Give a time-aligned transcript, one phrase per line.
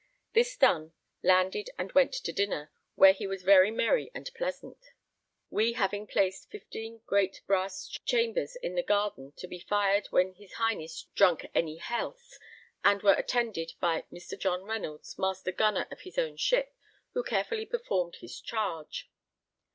[0.33, 4.83] This done, landed and went to dinner, where he was very merry and pleasant;
[5.51, 10.53] we having placed 15 great brass chambers in the garden to be fired when his
[10.53, 12.39] Highness drunk any healths,
[12.83, 14.39] and were attended by Mr.
[14.39, 16.73] John Reynolds, master gunner of his own ship,
[17.13, 19.07] who carefully performed his charge.